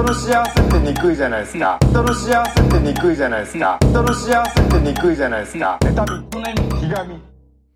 [0.00, 1.78] 人の幸せってにくいじゃないですか。
[1.82, 3.78] 人の幸せってにくいじゃないですか。
[3.82, 5.78] 人の幸せってにくいじゃないですか。
[5.82, 7.20] 妬みひがみ。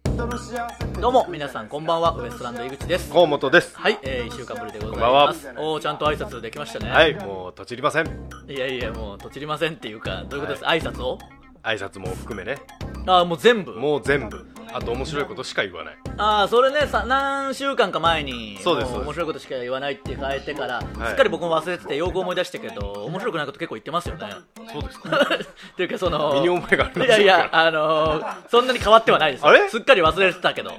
[0.06, 2.16] 人の幸せってどうも皆さんこんばんは。
[2.16, 3.12] ウエストランド井口です。
[3.12, 3.76] 河本です。
[3.76, 5.26] はい、えー、1週間ぶりでございこんばんは。
[5.26, 6.90] ますおーちゃんと挨拶できましたね。
[6.90, 8.06] はいもうとちりません。
[8.48, 11.18] いやいやもうとちりませんっていうかどういうことです、挨拶を？
[11.62, 12.58] 挨拶も含めね。
[13.06, 13.74] ああもう全部？
[13.74, 14.46] もう全部
[14.76, 15.96] あと面白いことしか言わない。
[16.16, 18.92] ああそれねさ何週間か前にもそうです。
[18.92, 20.82] 面白いことしか言わないって変えてから、い。
[20.82, 24.26] すっかり僕も忘れててよく思い出したけど面白くないこと結構言ってますよね。
[24.72, 25.10] そうですか。
[25.16, 29.46] っていうかその身に覚えがありまいやいやあのーそんなに変わってはないですよ。
[29.48, 29.68] あれ？
[29.68, 30.72] すっかり忘れてたけど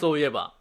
[0.00, 0.52] そういえば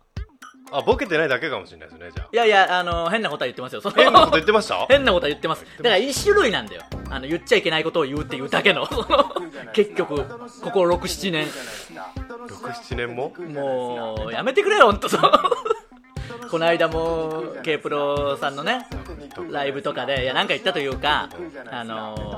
[0.71, 2.29] あボケてないだけかもしれないですねじゃあ。
[2.31, 3.81] いやいやあのー変なことは言ってますよ。
[3.81, 4.85] その変なこと言ってました？
[4.89, 5.65] 変なことは言ってます。
[5.77, 6.81] だから一種類なんだよ。
[7.09, 8.87] あの言っちゃいけないことを言うっていうだけの。
[9.73, 10.15] 結局
[10.61, 11.47] ここ67年。
[11.47, 13.31] 67年も？
[13.39, 15.21] もうやめてくれよ本当そう。
[16.49, 18.85] この間も K プロさんのね
[19.49, 21.29] ライブとかでいやなんか言ったというか
[21.71, 22.34] あの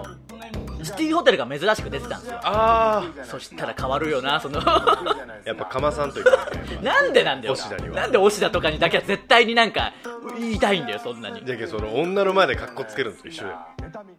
[0.88, 2.39] シティホテルが珍しく出てたんですよ。
[2.43, 4.61] あそしたら変わるよなその。
[4.63, 4.97] あ
[5.45, 7.55] やっぱかまさんといかねなんでなんだよ
[7.93, 8.07] な。
[8.07, 9.93] んで押田とかにだけは絶対になんか
[10.39, 11.45] 言いたいんだよそんなに。
[11.45, 13.67] じゃけどその女の前で格好つけるのと一緒や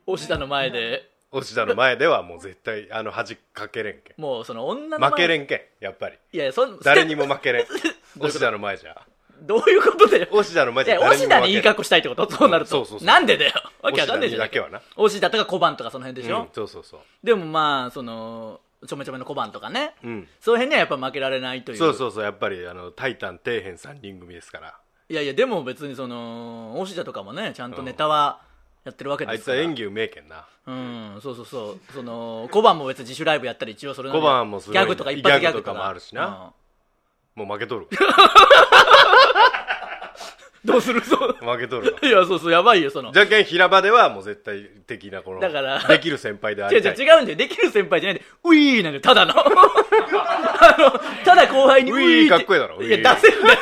[0.06, 1.10] 押田の前で。
[1.30, 5.10] 押田の前ではもう絶対あの恥かけれんけもうその女の前。
[5.10, 6.16] 負けれんけんやっぱり。
[6.32, 7.66] いやそん誰にも負けれん。
[8.20, 8.96] 押田の前じゃ
[9.42, 11.58] どういうことで押田の前いや、じゃ誰押田にい。
[11.58, 12.30] い格好したいってこと？
[12.30, 12.70] そうなると。
[12.70, 13.06] そうそうそう。
[13.06, 13.52] なんでだよ？
[13.82, 14.42] わけわかんないじゃん。
[14.42, 14.82] 押田にだけはな。
[14.96, 17.00] 押田とか小判とかその辺でしょ、うんそうそうそう。
[17.22, 19.94] でもまあ、その、ちょめちょめの小判とかね。
[20.04, 20.28] うん。
[20.40, 21.78] その辺にはやっぱ負けられないという。
[21.78, 22.24] そうそうそう。
[22.24, 24.78] やっぱりあのタイタン底辺3人組ですから。
[25.08, 28.42] いやいや、でも別にその、押田とかもね、ちゃんとネタは
[28.84, 29.56] やってるわけあですから。
[29.56, 30.46] いつは演技うめえけんな。
[30.66, 31.92] うん、そうそうそう。
[31.94, 36.52] その、小判も別に自主ライブやったり、一応それなりに小判もすごいギャグとか一発ギャグとかもあるしな
[37.38, 37.98] もう負けとるうん
[40.64, 41.00] どうする？
[41.02, 41.36] そう。
[41.40, 43.12] 負けとるわいや、そうそう、やばいよ、その。
[43.12, 47.36] じゃけん平場ではもう絶対的なこのだからできる先輩であ違う違うりたい違うんだよ。
[47.38, 49.34] できる先輩じゃないんで、ウィーなんだよ、ただの。
[49.38, 50.90] あの、
[51.24, 53.58] ただ後輩にウィーってかっこいいだろウィーいや、出せるんだよ。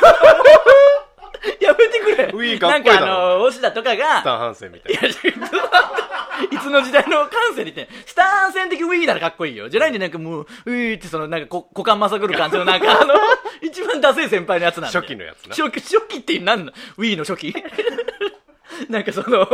[2.33, 8.03] ウィーかっこいいかあの、押田とかが、スタン・ハンセンみたいいや、ちょっと待っていつの時代の感性で言ってん。
[8.05, 9.69] スターン戦的ウィーならかっこいいよ。
[9.69, 13.15] じゃないんでなんかもう、ウィーってそのなんかこ股間まさぐる感じのなんか あの、
[13.61, 14.97] 一番ダセい先輩のやつなんで。
[14.97, 15.55] 初期のやつな。
[15.55, 16.71] 初期、初期って何の？
[16.97, 17.55] ウィーの初期？
[18.89, 19.47] なんかその、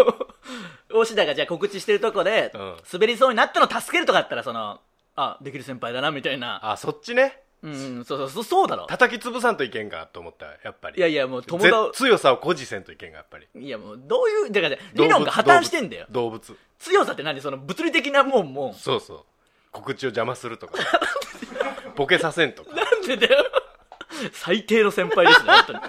[0.92, 2.76] 押田がじゃあ告知してるとこで、うん。
[2.92, 4.82] 滑りそうになったの助けるとかだったらその、
[5.16, 6.48] あ、できる先輩だなみたいな。
[6.48, 6.72] な。
[6.72, 8.86] あそっちねうん、そうそうそう、そうだろ。
[8.88, 10.98] 叩き潰さんといけんかと思ったやっぱり。
[10.98, 13.48] いやいやもう友ぜ達、強さを誇示せんといけんがやっぱり。
[13.56, 16.06] いやもうどういう、だから理論が破綻してんだよ。
[16.10, 16.58] 動物動物。
[16.80, 17.40] 強さって何？
[17.42, 18.74] その物理的なもんも。
[18.74, 19.20] そうそう。
[19.72, 20.74] 告知を邪魔するとか。
[21.96, 22.76] ボケさせんとか。
[22.76, 23.46] なんでだよ。
[24.34, 25.80] 最低の先輩ですね本当に。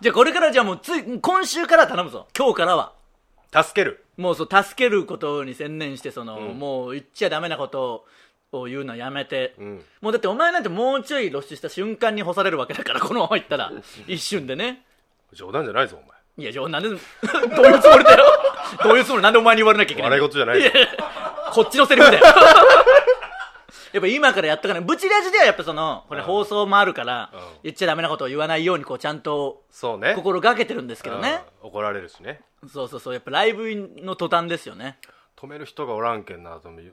[0.00, 2.28] じゃあこれからじゃあもうつい今週から頼むぞ。
[2.36, 2.92] 今日からは。
[3.52, 4.04] 助ける。
[4.16, 6.58] もうそう助けることに専念してその、うん。
[6.58, 8.04] もう言っちゃダメなことを
[8.52, 9.84] 言うのやめて、うん。
[10.00, 13.72] もうだってお前なんてもうちょい露出した瞬間に干されるわけだからこのまま言ったら。
[14.06, 14.82] 一瞬でね。
[15.32, 16.18] 冗談じゃないぞお前。
[16.38, 18.24] いや冗談で どういうつもりだよ。
[18.82, 20.10] どういうつもりなんでお前に言われなきゃいけない。
[20.10, 20.68] 笑い事じゃないぞ。
[21.52, 22.24] こっちのセリフだよ。
[23.92, 24.82] やっぱ今からやっとかない。
[24.82, 26.26] ブチラジではやっぱそのこれうん。
[26.26, 27.40] 放送もあるから、うん。
[27.64, 30.14] 言っちゃダメなことを言わないようにこうちゃんとそうね。
[30.14, 31.68] 心がけてるんですけどね、うん。
[31.68, 32.40] 怒られるしね。
[32.72, 33.14] そうそうそう。
[33.14, 33.64] やっぱライブ
[34.02, 34.98] の途端ですよね。
[35.36, 36.86] 止める人がおらんけんなと思うい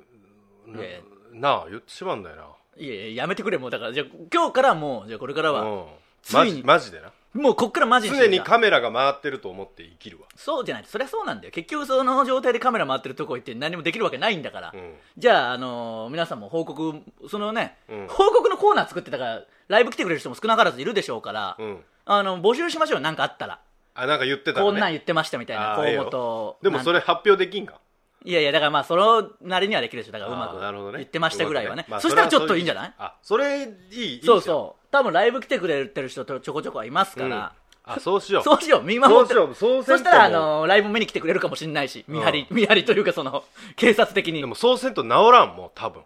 [0.80, 1.00] やいや
[1.40, 2.44] なあ言ってしまうんだよな。
[2.78, 3.94] いやいややめてくれもうだから。
[3.94, 5.86] じゃあ今日からもうじゃあこれからは、うん。
[6.22, 7.12] ついにマジマジでな。
[7.34, 10.26] もうこっからマジに常にかカメラが回ってると思って生きるわ。
[10.36, 11.52] そうじゃないそりゃそうなんだよ。
[11.52, 14.94] 結局その状態でカメラ回ってるとこ行って何もできるわけないんだから、うん。
[15.18, 16.96] じゃあ、あのー皆さんも報告
[17.30, 18.08] そのね、うん。
[18.08, 21.80] 報告のコーナー作ってたからライブ来てくれる人も少なからずいるでしょうから、うん。
[22.06, 23.60] あの募集しましょう何かあったら、
[23.94, 24.78] あなんか言ってたこらね。
[24.80, 26.10] んなん言ってましたみたいな河あーええよ。
[26.10, 27.80] 本でもそれ発表できんか？
[28.28, 30.12] いやいやだからまあそのなりにはできるでしょ。
[30.12, 30.96] だからうまあーなるほどね。
[30.96, 31.86] く言ってましたぐらいはね。
[31.88, 32.94] まあそしたらちょっといいんじゃない？
[32.98, 34.88] あそれいいいいそううそう。
[34.92, 37.54] 多分ライブ来てくれてる人とちょこちょこはいますから、
[37.90, 38.44] あそうしよう。
[38.44, 38.84] そうしよう。
[38.84, 39.34] 見守って。
[39.34, 39.56] そうしよう。
[39.56, 43.44] そうせんとしたらあのライブ見に来てくれるかもしれないし見張り、見張りというかその
[43.78, 44.42] 警察的に。
[44.42, 46.02] でもそうせんと治らんもう多分。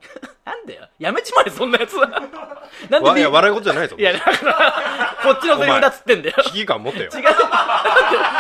[0.46, 0.88] なんだよ。
[1.00, 2.08] やめちまえそんなやつは。
[2.90, 6.36] なんでわいやみ笑い事じゃないぞいやだから こっちのセリフだっつってんだよ。
[6.44, 7.06] 危機感持てよ。
[7.06, 7.10] 違う。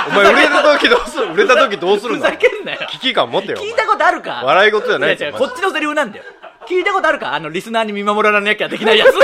[0.09, 1.25] お前売れた時どうする？
[1.33, 2.29] 売れた時どうするふんだ？
[2.31, 2.79] ざけんなよ。
[2.89, 4.41] 危機感持てよ聞いたことあるか？
[4.45, 6.23] 笑い事じゃないぞマジや違うこっちのセリフなんだよ。
[6.67, 7.33] 聞いたことあるか？
[7.33, 9.15] あのリスナーに見守らなきゃできないやつ。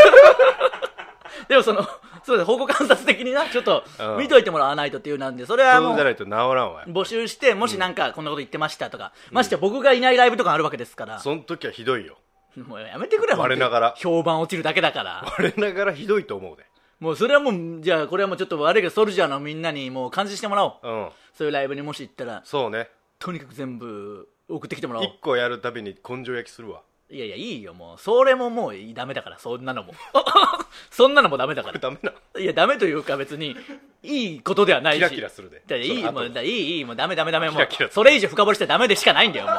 [1.47, 1.87] でもその
[2.27, 12.17] そうだ保護観察的になちょっとうん見といてもらわないとっていうなんでそれはもう募集してもしなんかこんなこと言ってましたとか、ましてや僕がいないライブとかあるわけですから、その時はひどいよ。
[12.57, 13.93] もうやめてくれよ我ながら。
[13.97, 15.23] 評判落ちるだけだから。
[15.25, 16.65] 我ながらひどいと思うで。
[16.99, 20.87] もうそれはもうじゃあこれはもうちょっと悪いけどソルジャーのみんなにもう感じしてもらおう。
[20.87, 21.09] うん。
[21.33, 22.89] そういうライブにもし行ったらそうね。
[23.19, 25.05] とにかく全部送ってきてもらおう。
[25.05, 27.97] 一個やるたびに根性焼きするわいやいやいいよもう。
[27.97, 29.93] それももうダメだからそんなのも。
[30.91, 31.79] そんなのもダメだから。
[31.79, 33.55] ダメないやダメというか別に
[34.03, 34.97] いいことではないし。
[34.97, 39.55] キラキラするでだいいもうだいいいいもうダメダメダメもうそれ以上深掘りしてダメでしかないんだよもう。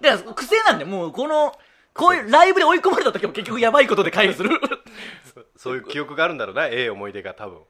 [0.00, 1.56] だから癖なんでもうこの
[1.92, 4.60] こういうライブで追い込まれた時も結局やばいことで回避する。
[5.56, 7.60] そういう記憶があるんだろうなええ思い出が多分。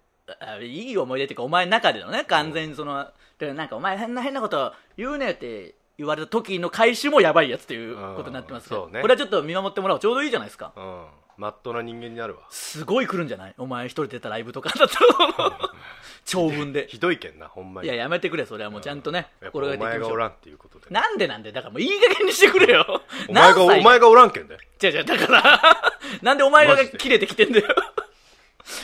[0.41, 3.07] あいい思い出っていうかお前の中でのね完全にその、
[3.39, 9.01] でなんかお前変な変なこと言うねって言われた時の回収もやばいやつっていうことになってますけど、ね。
[9.01, 10.01] これはちょっと見守ってもらおう。
[10.01, 10.73] ちょうどいいじゃないですか。
[10.77, 11.05] うん。
[11.37, 12.43] まっとうな人間になるわ。
[12.51, 13.55] すごい来るんじゃない？
[13.59, 15.59] お前一人出たライブとかだったら。
[16.25, 16.87] 長文で。
[16.89, 17.87] ひどいけんなほんまに。
[17.89, 18.81] いややめてくれそれはもう。
[18.81, 20.01] ちゃんとね心おがけていきましょう。
[20.01, 20.87] 前がおらんっていうことで。
[20.91, 21.53] なんでなんで？
[21.53, 23.03] だからもういい加減にしてくれよ。
[23.29, 24.55] お前がお前がおらんけんで。
[24.83, 25.61] 違う違うだから。
[26.23, 27.67] なんでお前が切れてきてんだよ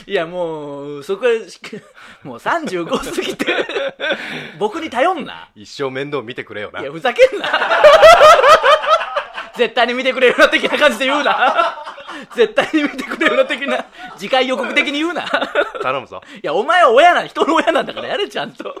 [0.05, 1.31] いやもうそこは
[2.23, 3.45] もう35過ぎて
[4.59, 5.49] 僕に頼んな。
[5.55, 6.81] 一生面倒見てくれよな。
[6.81, 7.47] いやふざけんな。
[9.55, 11.77] 絶対に見てくれるな的な感じで言うな。
[12.35, 13.85] 絶対に見てくれるな的な
[14.17, 15.23] 次回予告的に言うな。
[15.23, 15.27] い
[15.81, 16.21] 頼むぞ。
[16.41, 18.75] やお前は親なん人の親なんだからやれちゃんと。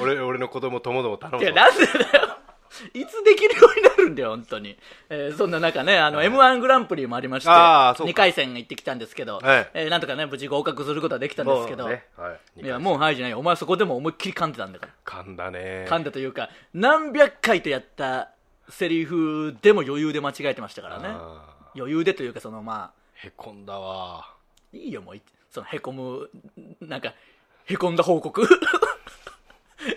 [0.00, 1.44] 俺俺の子供ともども頼むぞ。
[1.44, 2.17] いやなんでだよ
[2.94, 4.76] いつできるようになるんだよ本当に、
[5.08, 8.10] えーそんな中ねあの m 1グランプリもありましてあーそうか。
[8.10, 9.70] 2回戦行ってきたんですけど、はい。
[9.74, 12.60] えーなんとかね無事合格することはできたんですけど、ねはい。
[12.62, 13.30] いやもうはいじゃない。
[13.32, 14.92] よお前そこでも思いっきり噛んでたんだから。
[15.04, 15.86] 噛んだね。
[15.88, 18.30] 噛んだというか何百回とやった
[18.68, 21.08] セリフでも余裕で間違えてましたからね。
[21.08, 23.24] あ余裕でというかそのまあ。
[23.24, 24.34] ーへこんだわ。
[24.72, 26.28] いいよもういそのへこむ
[26.80, 27.14] なんか
[27.66, 28.46] へこんだ報告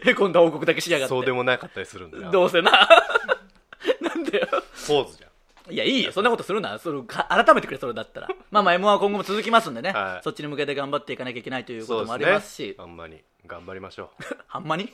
[0.04, 1.10] へこんだ報告だけしやがって。
[1.10, 2.31] そうでもなかったりするんだよ。
[2.31, 2.72] どうせな。
[4.01, 4.48] なんだよ。
[4.88, 5.31] ポーズじゃん
[5.72, 6.12] いやいいよ。
[6.12, 6.78] そんなことするな。
[6.80, 8.28] それか改めてくれそれだったら。
[8.52, 10.24] まあまあ m 1は今後も続きますんでね、はい。
[10.24, 12.76] そっちに向けて頑張っていかなきゃいけないということもありますし。
[12.78, 13.22] あんまに。
[13.48, 14.12] 頑張りましょ
[14.50, 14.84] あ んまに？
[14.86, 14.92] う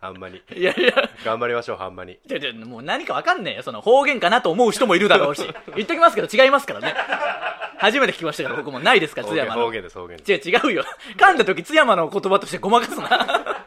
[0.00, 0.42] あんまに。
[0.54, 0.92] いやいや。
[1.24, 2.18] 頑張りましょうあんまに。
[2.26, 3.62] じゃじゃもう何かわかんねえよ。
[3.62, 5.42] その方言かなと思う人もいるだろうし。
[5.76, 6.94] 言っときますけど違いますからね。
[7.78, 9.64] 初めて聞きましたから僕もないですから方言津山の。
[9.66, 10.50] 方言です方言です。
[10.50, 10.84] 違う違うよ。
[11.16, 13.66] 噛んだ時津山の言葉としてごまかすな。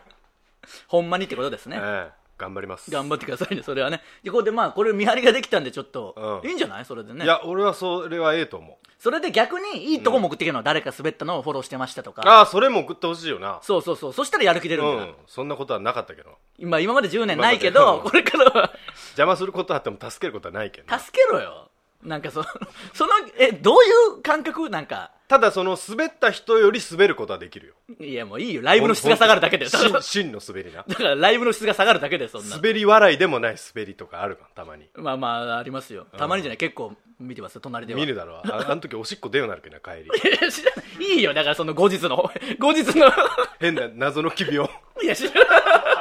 [0.87, 2.89] ほんまにってことですね、ええ頑張ります。
[2.89, 4.01] 頑張ってくださいねそれはね。
[4.23, 6.49] でこれでまあこれ見張りができたんでちょっと、うん。
[6.49, 6.85] いいんじゃない？
[6.85, 7.25] それでね。
[7.25, 8.87] いや俺はそれはええと思う。
[8.97, 10.57] それで逆にいいとこも送ってきるの。
[10.57, 13.59] は誰か滑ったのをフォローしてましたとか、ああそれも送ってほしいよな。
[13.61, 14.13] そうそうそう。
[14.13, 14.91] そしたらやる気出るんだ。
[14.91, 15.15] よ、うん。
[15.27, 16.31] そんなことはなかったけど。
[16.57, 18.03] 今今まで10年ないけ今まで。
[18.03, 18.73] どこれからは。
[19.11, 20.99] 邪魔することあっても助けることはないけどな。
[20.99, 21.68] 助けろよ
[22.03, 22.43] なんかそ
[22.93, 24.69] そのえどういう感覚？
[24.69, 25.11] なんか。
[25.27, 27.73] ただその滑った人より滑ることはできるよ。
[27.99, 28.61] いやもういいよ。
[28.63, 29.67] ライブの質が下がるだけで。
[29.67, 30.83] ほん真真の滑りな。
[30.87, 32.55] だからライブの質が下がるだけでそんな。
[32.55, 34.89] 滑り笑いでもない滑りとかあるかたまに。
[34.95, 36.07] まあまあありますよ。
[36.17, 37.55] たまにじゃない結構見てます。
[37.55, 37.99] よ隣では。
[37.99, 40.05] 見るだろあ あの時おしっこ出ようなるけどな帰り。
[40.05, 41.33] いや知らないいいよ。
[41.33, 42.31] だからその後日の。
[42.57, 43.11] 後日の。
[43.59, 44.67] 変な謎の機病
[45.03, 45.98] いや知らない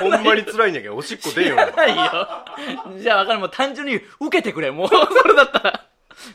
[0.00, 1.54] ほんまに辛いんやけどおしっこ出んよ。
[1.54, 2.28] うなるないよ。
[3.00, 3.38] じゃあ分かる。
[3.40, 4.70] もう単純に受けてくれ。
[4.70, 5.84] もう それだったら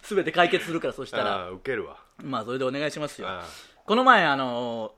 [0.04, 1.24] 全て解決するからそしたら。
[1.36, 1.98] ああウケるわ。
[2.24, 3.28] まあそれでお願いしますよ。
[3.30, 3.44] あ
[3.86, 4.94] この前あの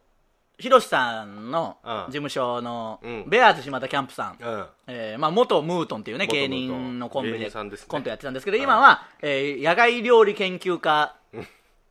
[0.58, 3.24] ひろしさんのうん事務所のうん。
[3.30, 4.66] ベアーズ島田キャンプさん、あうん。
[4.88, 6.84] えーまあ、元ムートンっていうね元ムー芸トン。
[6.84, 7.86] 人のコンビでさんですね。
[7.90, 11.16] コントやってたんですけど今は、えー野外料理研究家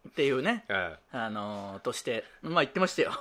[0.09, 3.13] っていうね えあのーとしてまあ言ってましたよ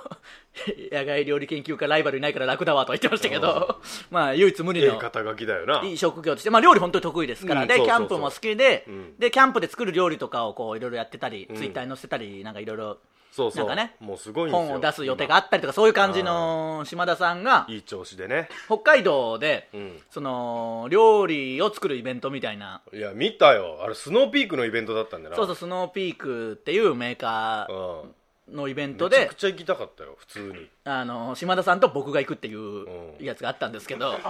[0.92, 3.80] 野外料理研究家ライバルいないから楽だわとは言ってましたけど。
[4.10, 4.98] まあ唯一無二の。
[4.98, 5.82] 肩書きだよな。
[5.84, 9.18] いい職業として、まあ、料理本当に得意ですから、でキャンプも好きで、うん。
[9.18, 11.54] でキャンプで作る料理とかをこういろいろやってたり、ん。
[11.54, 12.98] ツイッターに載せたりなんかいろいろ
[13.30, 13.66] そうそう。
[13.66, 13.94] なんかね。
[14.00, 14.66] もうすごいんですよ。
[14.66, 18.48] 本を出す予定があったりとかそういう感じの島田さんがいい調子でね。
[18.66, 20.02] 北海道で、うん。
[20.10, 22.82] その料理を作るイベントみたいな。
[22.92, 23.78] いや見たよ。
[23.82, 25.36] あれスノーピークのイベントだったんだよな。
[25.36, 28.14] そうそうスノーピークっていうメーカーうん
[28.52, 30.68] のイベントでめちゃくちゃ行きたかったよ普通に。
[30.84, 32.88] あの島田さんと僕が行くっていうう
[33.22, 33.24] ん。
[33.24, 34.14] やつがあったんですけど、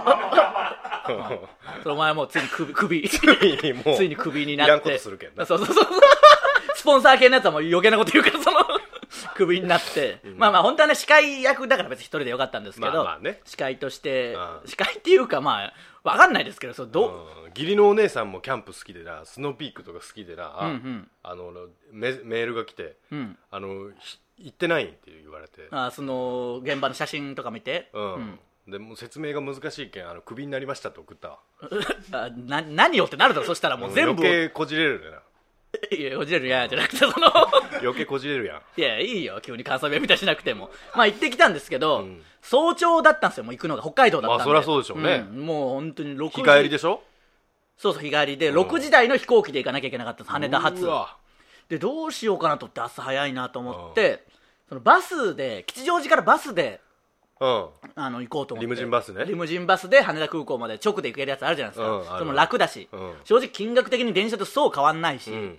[1.83, 3.09] それお前はもうついに首 首。
[3.09, 4.71] ついにクビになって。
[4.71, 5.45] いらんことするけんな。
[5.45, 5.85] そうそうそう。
[6.75, 8.38] スポンサー系のやつはもう余計なこと言うから
[9.39, 13.39] クビになって、まあまあ本当はね司会役だから別に一人でよかったんですけど、まあまあね。
[13.45, 14.59] 司会としてうん。
[14.65, 17.49] 司会っていうかまあわかんないですけどそうどう、うん。
[17.49, 21.07] 義理のお姉さんもキャンプ好きでなスノーピークとか好きでな、あうんうん。
[21.23, 21.53] あの
[21.91, 23.37] メメールが来て、うん。
[23.49, 25.67] あのひ行ってないんって言われて。
[25.71, 31.39] あその現場の写真とか見て、うん、でもう説明が難しいけんあのクビになりましたと送った
[32.37, 34.21] な何をってなるだろそしたらもう全部。
[34.21, 35.21] 余計こじれるよな
[35.95, 37.27] いや、こじれるやじゃなくて、その、
[37.81, 38.61] 余計こじれるやん。
[38.79, 40.71] いや、いいよ、急に関西弁みたいにしなくても。
[40.95, 42.23] まあ行ってきたんですけど、うん。
[42.41, 43.81] 早朝だったんですよ、もう行くのが。
[43.83, 44.39] 北海道だったんで。
[44.39, 45.19] まあそりゃそうでしょうね。
[45.19, 45.45] ん。
[45.45, 46.41] もう本当に6時。
[46.41, 47.01] 日帰りでしょ？
[47.77, 48.57] そうそう、日帰りで、うん。
[48.59, 50.87] 6時台の飛行機で行かなきゃいけなかったんです、羽田発。
[51.69, 54.23] で、どうしようかなと思って、朝早いなと思って、
[54.67, 56.88] そのバスで、吉祥寺からバスでうん
[57.39, 58.65] あの行こうと思って。
[58.65, 59.25] リムジンバスね。
[59.25, 63.13] リムジンバスで羽田空港まで直で行けるやつあるじゃないですか、うんそれも楽だし、うん。
[63.23, 65.57] 正直金額的に電車とそう変わんないし、うん。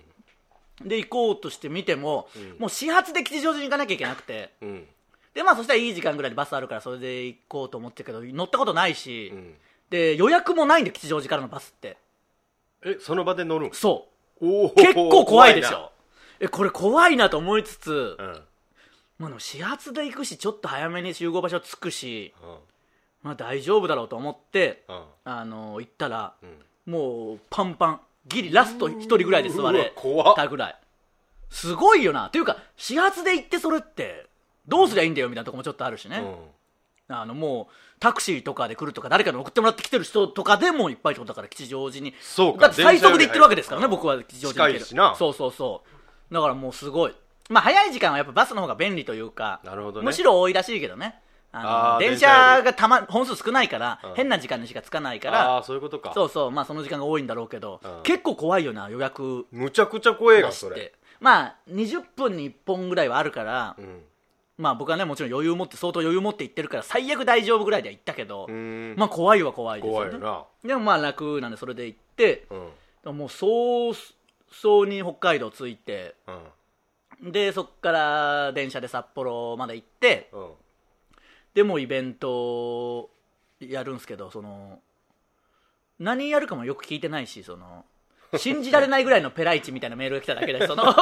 [0.85, 2.27] で行こうとして見ても、
[2.59, 4.51] もう始発で吉祥寺に行かなきゃいけなくて。
[4.61, 4.85] うん。
[5.33, 9.53] でまあそしたらいい時間ぐらいでバスあるからそれで行こうと思ってるけど乗ったことないし、うん。
[9.89, 11.97] で予約もないんで吉祥寺からのバスって。
[12.83, 13.71] えその場で乗るん？
[13.73, 14.07] そ
[14.41, 14.75] う。
[14.75, 15.91] 結構怖いでしょ。
[16.39, 18.41] えこれ怖いなと思いつつ、うん
[19.21, 22.49] まあ、でも始発で行くしちょっと早めに集合場所着くし、うん。
[23.21, 25.03] まあ、大丈夫だろうと思って、うん。
[25.25, 26.91] あの行ったら、うん。
[26.91, 30.35] もうパンパンギリラスト1人ぐらいで座れうわ怖っ。
[30.35, 30.75] たぐらい。
[31.51, 32.27] すごいよな。
[32.27, 34.25] っていうか始発で行ってそれって
[34.67, 36.17] どうすりゃいいんだよみたいなとこもちょっとあるしね、
[37.09, 37.15] うん。
[37.15, 42.15] あのもうタクシーとかで来るとか誰かに送ってもらって来てる人とかでもいっぱいってことだから吉祥寺に。
[42.21, 44.73] そうかだって最速で行ってるわけですからね電車より僕は吉祥寺に。
[44.73, 45.15] 行ける近いしな。
[45.15, 45.83] そうそうそ
[46.31, 46.33] う。
[46.33, 47.13] だからもうすごい
[47.49, 50.05] まあ早い時間はやっぱバスの方が便利というかなるほどね。
[50.05, 51.19] むしろ多いらしいけどね。
[51.53, 54.13] あのあー電電車がたま本数少ないから、うん。
[54.15, 56.13] 変な時間にしかつかないかあらあそういうことか。
[56.13, 58.03] そうそうまあその時間が多いんだろうけど、うん。
[58.03, 59.45] 結構怖いよな予約。
[59.51, 60.65] むちゃくちゃ怖えが出して。
[60.67, 64.01] それまあ20分に1本ぐらいはあるから、うん。
[64.57, 68.95] まあ僕はねもちろん余裕持って相当余裕持って行ってるから最悪大丈夫ぐらいでは行ったけど、うん。
[68.97, 70.11] まあ怖いは怖いですよね。
[70.11, 70.67] 怖いよな。
[70.69, 72.45] でもまあ楽なんでそれで行って
[73.03, 73.17] うん。
[73.17, 76.35] もう早々に北海道着いてうん
[77.21, 80.51] でそっから電車で札幌まで行ってうん。
[81.53, 83.09] でもうイベント
[83.59, 84.79] やるんすけどその
[85.99, 87.85] 何やるかもよく聞いてないしその
[88.37, 90.95] 信じられないぐらいのペライチみたいなメールが来ただけでその なん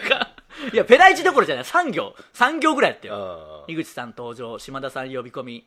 [0.00, 0.34] か
[0.72, 1.64] いやペライチどころじゃない。
[1.64, 2.14] 3行。
[2.32, 3.14] 3行ぐらいやってよ。
[3.14, 5.66] あ井口さん登場島田さん呼び込み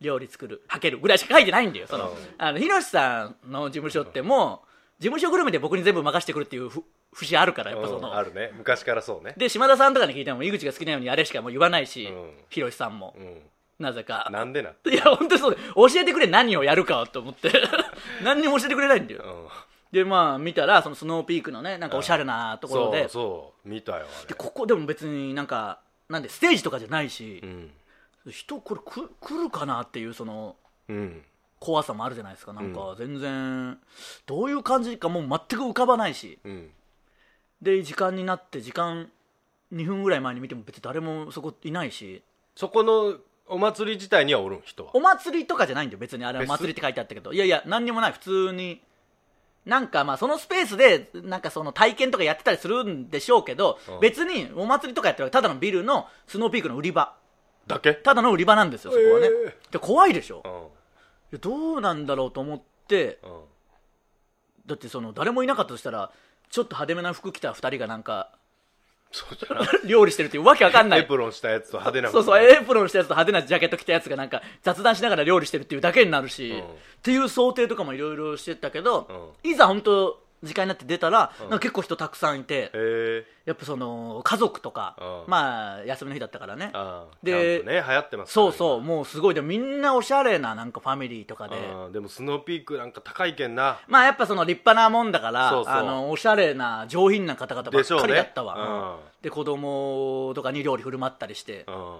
[0.00, 2.10] 料理作るはけるぐらいしか書いてないんだよその。
[2.10, 2.16] うん。
[2.38, 4.68] あの広瀬さんの事務所ってもう
[5.00, 8.52] 事務所ぐるみで僕に全部任せてくるっていうふ節あるからやっぱその、うんあるね。
[8.56, 9.34] 昔からそうね。
[9.36, 12.30] で島田さんとかに聞いても井口が好きなようにあれしかもう言わないし、うん。
[12.50, 13.42] 広瀬さんも、うん。
[13.78, 14.28] なぜか。
[14.30, 15.54] なんでな いや本当にそう。
[15.54, 17.50] で教えてくれ何をやるかと思って。
[18.22, 19.48] 何にも教えてくれないんだよ、うん。
[19.92, 27.40] でまあ見たらそのスノーピークのねなんかおしゃれなところで,、そうそう見たよでここでも別になんかなんでステージとかじゃないし。
[27.42, 27.72] う、ん。
[28.30, 30.56] 人これく来るかなっていうその
[30.88, 31.24] うん。
[31.60, 32.52] 怖さもあるじゃないですか。
[32.52, 33.78] なんか全然
[34.26, 36.38] どういう感じかもう全く浮かばないし。
[36.44, 36.70] うん
[37.62, 39.10] で時間になって時間
[39.72, 42.22] 2分ぐらい前に見ても別に誰もそこいないし。
[42.54, 44.62] そこのお祭り自体にはおるん？
[44.64, 44.94] 人は。
[44.94, 46.24] お祭りとかじゃないんだよ別に。
[46.24, 47.32] あれは祭りって書いてあったけど。
[47.32, 48.12] いやいや何にもない。
[48.12, 48.80] 普通に。
[49.66, 54.00] なんかまあそのスペースでなんかその体験とかやってたりするんでしょうけど、うん。
[54.00, 57.14] 別にお祭りとかやってるただのビルのスノーピークの売り場。
[57.66, 57.94] だけ？
[57.94, 60.42] ただの売り場なんですよそこはね、えで怖いでしょ？
[60.44, 60.52] うん。
[60.52, 60.54] い
[61.32, 63.18] やどうなんだろうと思って。
[63.22, 63.40] うん。
[64.66, 66.10] だってその誰もいなかったとしたら
[66.50, 68.30] ちょっと派手めな服着た2人がなんか
[69.10, 71.00] そうじゃな 料理してるっていうわけわかんない。
[71.00, 76.60] エプロンしたやつと派手なそうそうエプロンしたやつと派手なジャケット着たやつがなんか雑談しながら料理してるっていうだけになるし、うん。
[76.60, 76.64] っ
[77.02, 85.30] ていう想定とかもいろいろしてたけど、いざ本当時間になって出たら、なんか結構人たくさんいて、へえやっぱその家族とか、うん。
[85.30, 86.72] まあ休みの日だったからね。
[87.22, 91.92] でキャンプね流行ってますそうそうもうすごいでもみんなおしゃれななんかファミリーとかで、うん。
[91.92, 93.80] でもスノーピークなんか高いけんな。
[93.88, 95.74] まあやっぱその立派なもんだからそうそう。
[95.74, 98.02] あのおしゃれな上品な方々ばっでしょうね。
[98.02, 99.22] かりだったわ、うん。
[99.22, 101.98] で子供とかに料理振る舞ったりしてうん。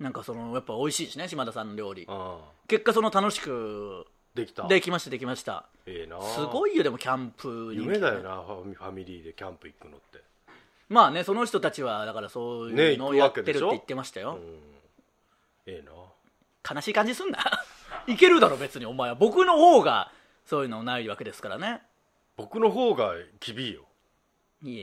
[0.00, 2.04] なんかそのやっぱ美味しいしね島田さんの料理。
[2.04, 2.36] うん。
[2.66, 4.06] 結果その楽しく
[4.38, 4.66] できた。
[4.66, 5.66] できましたできました。
[5.86, 6.20] ええな。
[6.22, 10.22] すごいよでもキャンプ夢だよなファミリーでキャンプ行くのって。
[10.88, 14.58] まあねその人たちはだからそうねいうのをやってるって言ってましたよ、うん。
[15.66, 15.92] ええな。
[16.74, 17.38] 悲しい感じすんな。
[18.06, 19.14] いけるだろ別にお前は。
[19.16, 20.12] 僕の方が
[20.46, 21.82] そういうのないわけですからね。
[22.36, 23.84] 僕の方が厳いよ。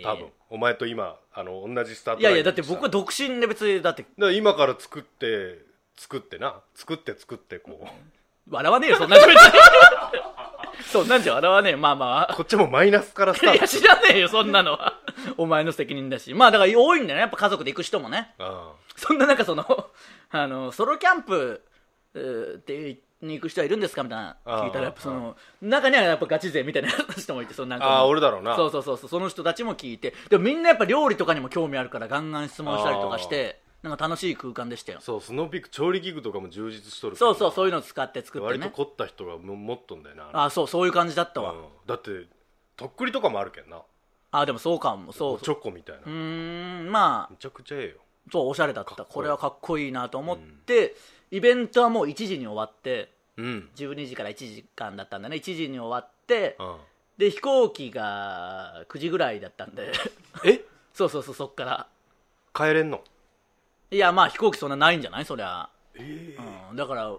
[0.04, 0.32] 多分。
[0.50, 4.04] お前と今あの同じスタートいやいやだって僕は独身で別にだって。
[4.04, 5.60] だから今から作って
[5.98, 6.62] 作ってな。
[6.76, 7.88] 作って作ってこう
[8.50, 9.60] 笑わねえよそんなんじゃ別に
[10.92, 11.78] そんなんじゃ笑わねえよ。
[11.78, 12.34] まあまあ。
[12.34, 13.58] こっちもマイナスからスタート。
[13.58, 14.74] いや知らねえよそんなの。
[14.74, 14.94] は
[15.38, 16.34] お前の責任だし。
[16.34, 17.22] まあだから多いんだよね。
[17.22, 18.34] やっぱ家族で行く人もね。
[18.40, 19.66] あそんななんかその
[20.32, 21.64] あのソロキャンプ
[22.14, 24.38] うーってに行く人はいるんですかみたいな。
[24.46, 27.78] 聞いたらやっぱその中にはやっぱガチ勢みたいな 人もいてそのな。
[27.78, 28.56] んかああ俺だろうな。
[28.56, 29.10] そうそうそうそう。
[29.10, 30.14] その人たちも聞いて。
[30.30, 35.00] でもみんなやっぱ料理とかにも興味あるからガンガン質問したりとかしてなんか楽しい空間でしたよ。
[35.00, 38.48] そうスノーピーク調理器具とかも充実しとるそうそうそういうのを使って作ってね。
[38.48, 40.30] 割と凝った人がも持っとんだよな。
[40.34, 41.66] あそうそういう感じだったわ、うん。
[41.86, 42.26] だって
[42.76, 43.82] とっくりとかもあるけんな。
[44.32, 45.14] あでもそうかも。
[45.14, 45.40] そう。
[45.40, 46.02] チョコみたいな。
[46.02, 47.32] うーんまあ。
[47.32, 47.96] めちゃくちゃええよ。
[48.32, 49.06] そうおしゃれだった。
[49.06, 50.96] これはかっこいいなと思って、
[51.32, 53.70] イベントはもう1時に終わってうん。
[53.76, 55.38] 12時から1時間だったんだね。
[55.38, 56.76] 1時に終わってうん。
[57.18, 59.92] で飛行機が9時ぐらいだったんで。
[60.44, 60.62] え？
[60.94, 61.88] そうそうそうそっから。
[62.54, 63.04] 帰れんの？
[63.92, 65.26] いやまあ飛行機そんなないんじゃない？
[65.26, 66.70] そりゃ、ええうん。
[66.72, 67.12] うんだから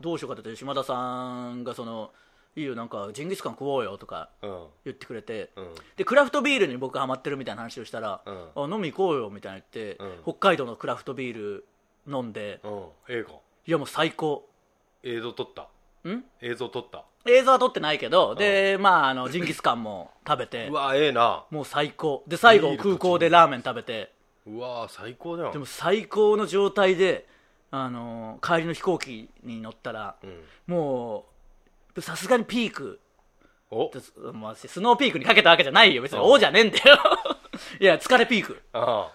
[0.00, 2.10] どうしようかって言って島田さんがその
[2.56, 4.64] いいよなんかジンギスカン食おうよとかうん。
[4.84, 5.74] 言ってくれて、うん。
[5.96, 8.72] でクラフトビールに僕ハマってるみたいな話をしたら、うん。
[8.72, 10.22] あ飲み行こうよみたいな言って、うん。
[10.22, 11.66] 北海道のクラフトビール
[12.06, 12.82] 飲んで、うん。
[13.08, 13.34] 映画。
[13.66, 14.48] いやもう最高。
[15.02, 15.62] 映像撮った？
[16.08, 16.24] ん？
[16.42, 17.04] 映像撮った？
[17.26, 21.44] 映像は撮ってないけど、でまああのジンギスカンも食べてうわええな。
[21.50, 22.22] もう最高。
[22.28, 24.12] で最後空港でラーメン食べて
[24.46, 27.26] うわ最高じゃんでも最高の状態で、
[27.70, 30.44] あの帰りの飛行機に乗ったら、うん。
[30.66, 31.26] も
[31.96, 33.00] うさすがにピーク。
[33.70, 33.90] お。
[34.32, 36.02] まあ、スノーピークにかけたわけじゃないよ。
[36.02, 36.98] 別に王じゃねえんだよ。
[37.80, 38.60] いや疲れピーク。
[38.72, 39.10] あ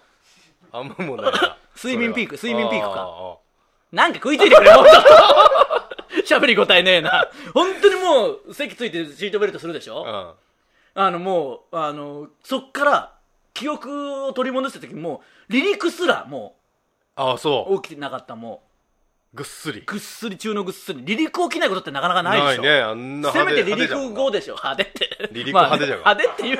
[0.72, 0.78] あ。
[0.78, 1.32] あんまもんない。
[1.32, 3.00] な 睡眠ピーク睡眠ピークか。
[3.02, 3.36] ああ
[3.92, 4.92] なんか食いついてくれよもっと。
[6.26, 7.28] 喋り応えねえな。
[7.54, 10.04] 本当にもう席ついてシートベルトするでしょ？
[10.06, 10.34] あ
[10.94, 13.14] あのもうあのそっから
[13.54, 16.56] 記憶を取り戻した時もう離陸すらも
[17.16, 17.82] ああそう。
[17.82, 18.62] 起きてなかったも
[19.34, 19.80] ぐっすり。
[19.80, 21.02] うぐっすり中のぐっすり。
[21.02, 22.62] 離陸起きないことってなかなかないでしょ。
[22.62, 24.54] ねあんなせめて離陸後でしょ。
[24.54, 25.16] 派手って。
[25.28, 26.00] 離陸派手じゃん。
[26.00, 26.58] まあ派手っていう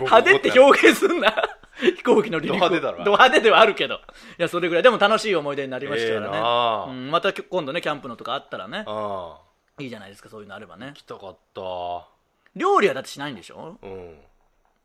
[0.00, 1.32] 派手って表現すんな
[1.78, 3.98] 飛行機の離陸ド派手だろド派手ではあるけどい
[4.38, 9.38] やそれぐらいでも楽しい思い出になりましたからね、ええなあうん、また今度ねキャンプのとかあったらねあ
[9.78, 11.60] あいいじゃないですかそういうのあればね来たかった
[12.54, 14.14] 料理はだってしないんでしょうん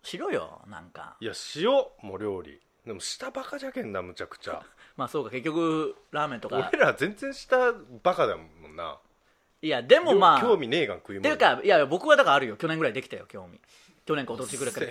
[0.04, 1.16] しろよなんか。
[1.20, 1.70] いや塩
[2.02, 2.60] も料理。
[2.86, 4.64] でも下バカじゃけんなむちゃくちゃ。
[4.98, 6.70] まあそうか結局ラーメンとか。
[6.72, 8.98] 俺ら全然下バカだもんな。
[9.62, 12.58] いやでもまあ興味ねえがん食いって物いうかいや僕はだからあるよ。
[12.58, 13.60] 去年ぐらいできたよ興味。
[14.04, 14.88] 去年か一昨年ぐらいから。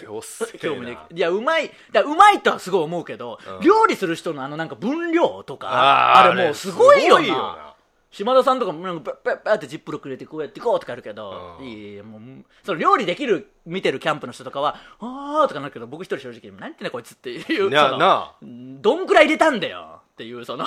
[0.61, 3.61] 興味できいやうまいだうまいとはすごい思うけど、うん。
[3.61, 7.25] 料理する人のあのなんか分量とかあーあれもうすごいよな。
[7.25, 7.69] すごいよな
[8.11, 12.21] 島田さんとかもなんかバッバッバッってジップロック入れてこうやってこうとかやるけど、うんいいもう
[12.64, 18.33] その料理できる見てるキャンプの人とかはあーとかなるけど僕一人正直何言ってんだこいつっていうその
[18.81, 20.67] どんくらい入れたんだよっていうその、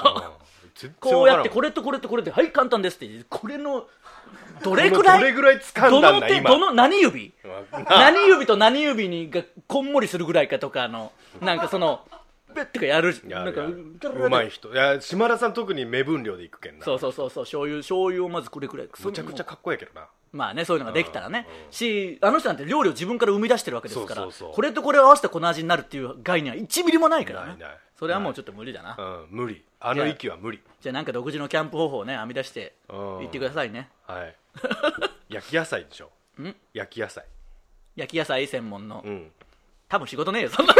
[0.76, 3.86] 全然こうやってこれとこれとこれではい簡単ですってこれの
[4.64, 7.34] どれくらいどれぐらい掴んだんだどの手どの何指
[7.90, 12.02] 何指と何指にがこんもりするぐらいかとかのなんかその
[12.54, 14.72] ペッてかやるなんかうまい人。
[14.72, 16.86] いや島田さん特に目分量でいくけんな。
[16.86, 20.08] そうそうそうそう醤油醤油をまずくれくれむちゃくちゃかっこいいけどな。
[20.32, 21.46] まあねそういうのができたらね。
[21.50, 21.66] うん。
[21.66, 24.54] うんしあの人なんて料理を自分から生み出してるわけですからそうそうそう。
[24.54, 27.58] これとこれを合わせてこの味になるっていう概念は1ミリもないからね。
[27.98, 28.96] それはもうちょっと無理だな。
[28.98, 29.28] うん。
[29.30, 29.64] 無理。
[29.80, 30.60] あの息は無理。
[30.82, 33.20] じゃあなんか独自のキャンプ方法をね編み出してうん。
[33.20, 33.90] 言ってくださいね。
[34.08, 34.36] はい。
[35.30, 36.12] 焼き野菜でしょ。
[36.42, 36.56] ん？
[36.74, 37.26] 焼き野菜。
[37.96, 39.04] 焼き野菜専門の。
[39.06, 39.32] うん。
[39.88, 40.74] 多分仕事ねえよそんな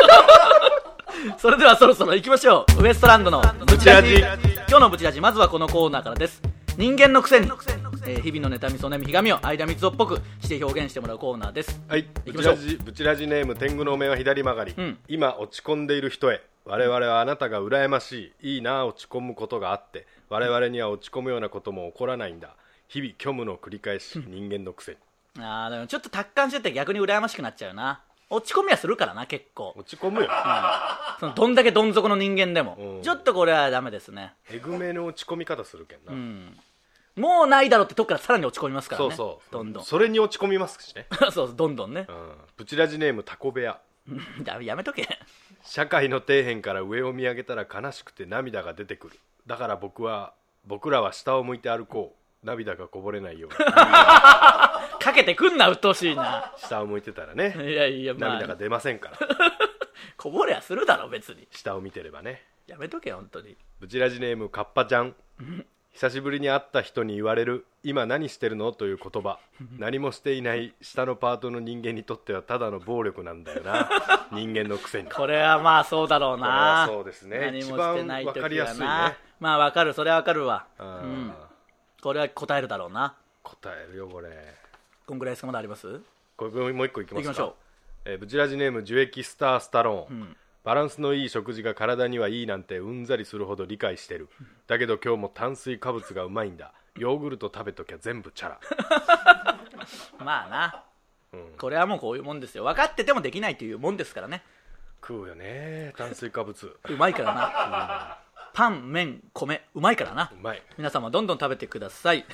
[1.38, 2.84] それではそろそろ行きましょう。
[2.84, 4.18] ウエストランドのブチラジ。
[4.20, 6.42] 今日のブチラジまずはこのコーナーからです。
[6.78, 7.48] 人間のくせに、
[8.06, 11.80] えー日々の妬みそねみひがみを間三つっぽくして表現してもらうコーナーです。
[11.88, 12.04] はい。
[12.26, 12.56] ブチ行きましょう。
[12.56, 14.98] ラジブチラジネーム天狗の目は左曲がり、うん。
[15.08, 22.50] 今落ち込んでいる人へ我々はあなたが羨ましいいいな落ち込むことがあって我々には落ち込むようなことも起こらないんだ。
[22.88, 24.98] 日々虚無の繰り返し人間のくせに。
[25.40, 28.02] あーでもちょっと達観してて逆に羨ましくなっちゃうな
[28.34, 29.74] 落ち込みはするからな結構。
[29.76, 30.30] 落ち込むよ。
[31.20, 33.02] そのどんだけどん底の人間でも、うん。
[33.02, 34.34] ちょっとこれはダメですね。
[34.50, 36.58] えぐめの落ち込み方するけんな、うん。
[37.16, 39.10] もうないだろうってとこからさらに落ち込みますからね。
[39.10, 39.54] そうそう。
[39.54, 39.84] どんどん。
[39.84, 42.06] それに落ち込みますしね、 そうそうどんどんね。
[42.10, 43.80] うん、ブチラジネームタコ部屋。
[44.42, 45.08] だやめとけ。
[45.64, 49.20] 社会の底辺から上を見上げたら悲しくて涙が出てくる。
[49.48, 50.34] だから僕は
[50.66, 56.54] 僕らは下を向いて歩こう涙がこぼれないようにかけてくんな鬱陶しいな。
[56.58, 57.56] 下を向いてたらね。
[57.58, 58.30] いやいやまあ。
[58.32, 59.18] 涙が出ませんから。
[60.18, 61.48] こぼれはするだろ別に。
[61.52, 62.44] 下を見てればね。
[62.68, 63.58] やめとけ本当に。
[63.80, 65.16] ブチラジネームカッパちゃん。
[65.92, 69.40] 久しぶりに会った人に言われる「今何してるの?」という言葉。
[69.78, 73.90] 何もしていない下のパートの人間にとってはただの暴力なんだよな。
[74.32, 75.10] 人間のくせに。
[75.12, 77.40] これはまあそうだろうこれはなそうですね。
[77.40, 78.86] 何もしてない一番わかりやすいね。
[78.86, 80.66] なまあわかるそれはわかるわ。
[80.80, 80.90] ううん
[81.28, 81.34] ん
[82.04, 83.16] これは答えるだろうな。
[83.44, 84.28] 答えるよこれ。
[85.08, 85.48] こんぐらいですか？
[85.48, 86.02] まだあります？
[86.36, 87.30] これもう一個いきますか？
[87.30, 87.56] 行きましょ
[88.04, 90.36] えーブチラジネーム樹液スタースタローン、ん。
[90.66, 94.28] バランスのいい食事が体にはいいなんてうんざりするほど理解してる。
[94.68, 96.74] だけど今日も炭水化物がうまいんだ。
[96.98, 98.60] ヨーグルト食べときゃ全部チャラ、
[100.20, 100.84] まあな。
[101.32, 102.66] うん、これはもうこういうもんですよ。
[102.66, 104.44] 分かっててもできないというもんですからね。
[105.02, 106.78] 食うよね炭水化物。
[106.90, 108.18] うまいからな
[108.54, 110.32] パン麺米うまいからな。
[110.34, 110.62] うまい。
[110.78, 112.26] 皆様どんどん食べてください、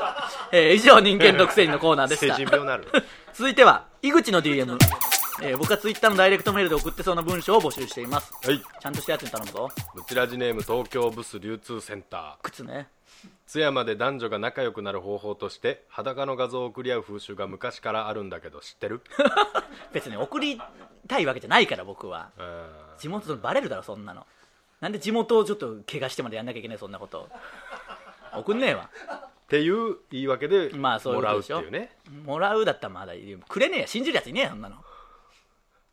[0.52, 2.88] えー以上人間独占のコーナーでし成た人病なる。
[3.34, 4.78] 続いては井口の DM、
[5.42, 8.32] えー僕はツイッターのダイレクトメールで送ってそうな文章を募集しています。
[8.46, 8.60] はい。
[8.80, 9.68] ちゃんとしたやつに頼むぞ。
[9.94, 12.34] ブチラジネーム東京ブス流通センター。
[12.42, 12.88] 靴ね。
[13.46, 19.02] 津山で男女が仲良くなる方法として裸の画像を送り合う風習が昔からあるんだけど知ってる？
[19.92, 20.60] 別に送り
[21.06, 22.30] たいわけじゃないから僕は。
[22.38, 22.66] うん
[22.98, 24.26] 地元でバレるだろそんなの
[24.86, 27.28] なんで地元をちょっと怪我してまでやんなきゃいけないそんなこと。
[28.32, 28.88] 送んねえわ。
[29.10, 31.90] っていう言い訳でまあそういうもらうっことでしょていうね。
[32.24, 33.86] もらうだったらまだいいくれねえや。
[33.88, 34.76] 信じるやついねえやそんなの。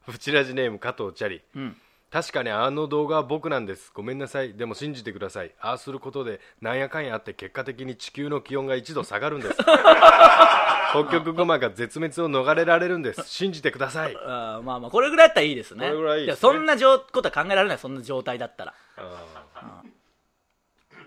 [0.05, 1.41] ブチラジネーム加藤チャリ。
[1.55, 1.75] うん
[2.13, 3.89] 確かにあの動画は僕なんです。
[3.91, 4.53] ごめんなさい。
[4.53, 5.51] でも信じてください。
[5.59, 9.57] ああすることでなんやかんやあって結果的に地球の気温が1度下がるんです。
[10.93, 13.23] 北極熊が絶滅を逃れられるんです。
[13.25, 14.15] 信じてください。
[14.15, 15.87] あーまあまあこれぐらいだったらいいですね。
[15.87, 16.49] これぐらいいいですね。
[16.49, 17.77] やそんな状ことは考えられない。
[17.79, 18.75] そんな状態だったら。
[18.97, 19.81] あ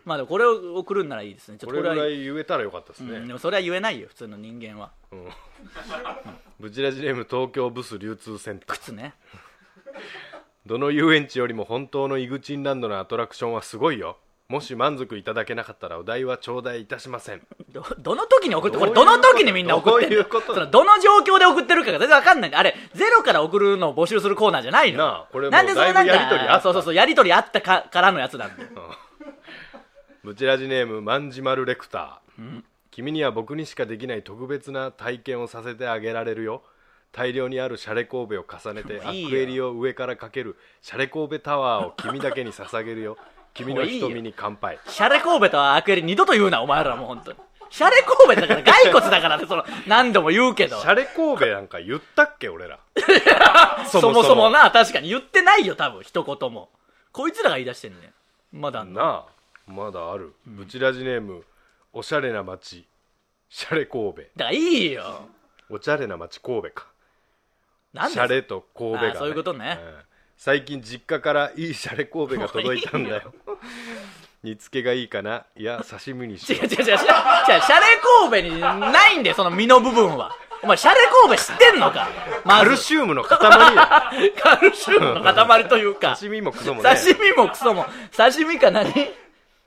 [0.04, 1.58] まあでもこれを送るんならいいですね。
[1.58, 1.94] ちょっとこれは。
[1.94, 4.08] ーこれぐらい言えたらよかったですね、うん、でもそれは言えないよ。
[4.08, 4.90] 普通の人間は。
[5.12, 5.28] うん。
[6.58, 8.76] ブチラジネーム東京ブス流通センター。
[8.76, 9.14] 靴ね
[10.66, 14.16] どの遊園地よりも本当のイグチンランドのアトラクションはすごいよ。
[14.48, 17.42] もし満足いただけなかったらお題は頂戴いたしません。
[17.72, 20.16] どどの時に送ってこれどの時にみんな送ってんの？
[20.16, 20.54] どういうこと？
[20.54, 22.50] そのどの状況で送ってるかが全然わかんない。
[22.50, 24.98] んであれゼロから送るのを募集するコーナーじゃないの？
[24.98, 26.62] なあこれもうなんでそのなんかだいぶやりとりあった。
[26.62, 28.68] そうそうそうやりとりあったかからのやつなんだよ
[30.24, 36.62] ブチラジネームマンジマルレクター、君には僕にしかできない特別な体験をさせてあげられるよ
[37.16, 43.16] 大量にあるシャレ神戸を重ねてアクエリを上からかけるシャレ神戸タワーを君だけに捧げるよ。
[43.54, 44.78] 君の瞳に乾杯。
[44.86, 47.38] シャレ神戸とアクエリ二度と言うなお前らもう本当に。
[47.70, 50.78] シャレ神戸だから骸骨だからねその何度も言うけど。
[50.78, 52.78] シャレ神戸なんか言ったっけ俺ら。
[53.88, 54.50] そもそも。
[54.50, 54.70] な。
[54.70, 56.02] 確かに言ってないよ多分。
[56.02, 56.68] 一言も。
[57.12, 58.12] こいつらが言い出してんね
[58.52, 58.60] ん。
[58.60, 59.26] まだなあ。
[59.66, 61.44] まだある、ブチラジネーム
[61.94, 62.86] おしゃれな街。
[63.48, 64.20] シャレ神戸。
[64.36, 65.28] だからいいよ。
[65.70, 66.86] おしゃれな街神戸か
[67.92, 69.74] なんでシャレと神戸が、あーそういうことね。
[69.74, 69.78] ん
[70.36, 73.32] 最近実家からいいシャレ神戸が届いたんだよ。
[74.44, 75.44] 煮付けがいいかな？
[75.56, 76.68] いや刺身にしよ違う。
[76.68, 76.90] 違う違う違う。
[76.90, 77.06] 違うシャレ
[78.28, 80.30] 神戸にないんだよその身の部分は。
[80.62, 82.08] お前シャレ神戸知ってんのか？
[82.44, 82.64] まず。
[82.64, 83.38] カルシウムの塊
[84.38, 86.14] カルシウムの塊というか。
[86.16, 86.90] 刺身もクソもね。
[86.96, 87.86] 刺身もクソも。
[88.16, 88.92] 刺身か何？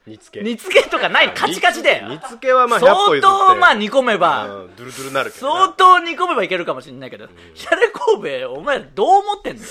[0.06, 0.44] 煮付け。
[0.44, 3.20] 煮付けとかないカチカチで煮付けはまあ100相歩譲って。
[3.22, 9.68] 当まあ煮込めばうんドゥルドゥルなるけどな相当煮込めばいけるかもしれないけど、シャレ神戸お前どう思ってんだよ。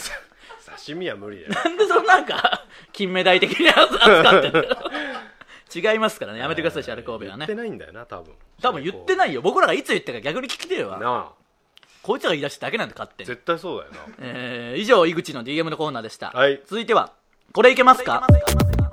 [0.85, 1.53] 刺身は無理だよ。
[1.53, 4.77] なんでそのなんか金目鯛的に扱ってんだよ。
[5.75, 6.39] 違いますからね。
[6.39, 7.45] やめてくださいシャレ神戸はね。
[7.45, 8.33] 言ってないんだよな多分。
[8.61, 9.41] 多分言ってないよ。
[9.41, 11.39] 僕らがいつ言ったか逆に聞きてえわなあ。
[12.01, 13.99] こいつらが言い出しただけなんで勝手に絶対そうだよな。
[14.19, 16.61] えー以上井口の DM のコーナーでした、はい。
[16.65, 17.13] 続いては
[17.51, 18.25] これいけますか？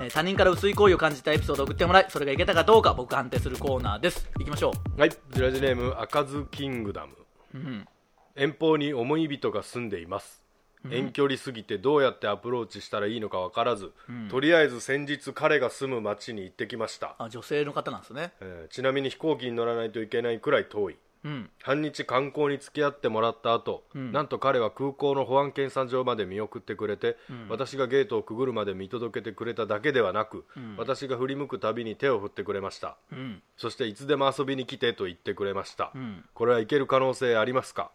[0.06, 4.30] えー他人から薄い行為を感じたエピソードを送ってもらいそれがいけたかどうか僕判定するコーナーです。
[4.38, 5.10] いきましょはい。
[5.10, 7.14] ジラジネーム赤ずキングダム。
[7.54, 7.88] う、うん、
[8.36, 10.44] 遠方に思い人が住んでいます。
[10.90, 13.92] 遠距離すぎてどうやってアプローチしたらいいのか分からず、
[14.30, 18.32] とりあえず先日彼が住む町に行ってきました、あ女性の方なんですね。
[18.40, 21.50] えーちなみに飛行機に乗らないといけないくらい遠いうん。
[21.60, 24.12] 半日観光に付き合ってもらった後、ん。
[24.12, 27.16] なんと彼は空港の保安検査場まで見送ってくれて、
[27.48, 30.44] 私がゲートをくぐるまで見届けてくれただけではなく、
[30.76, 32.96] 私が振り向くたびに手を振ってくれました。
[33.10, 33.42] うん。
[33.56, 36.24] そしていつでも遊びに来てと言ってくれました、ん。
[36.32, 37.90] これはいける可能性ありますか、